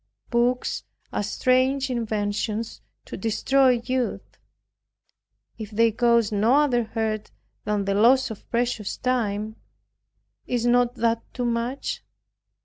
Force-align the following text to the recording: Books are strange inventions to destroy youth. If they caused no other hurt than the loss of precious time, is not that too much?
Books 0.31 0.83
are 1.13 1.21
strange 1.21 1.91
inventions 1.91 2.81
to 3.05 3.15
destroy 3.15 3.83
youth. 3.85 4.35
If 5.59 5.69
they 5.69 5.91
caused 5.91 6.33
no 6.33 6.55
other 6.55 6.85
hurt 6.85 7.29
than 7.65 7.85
the 7.85 7.93
loss 7.93 8.31
of 8.31 8.49
precious 8.49 8.97
time, 8.97 9.57
is 10.47 10.65
not 10.65 10.95
that 10.95 11.21
too 11.35 11.45
much? 11.45 12.01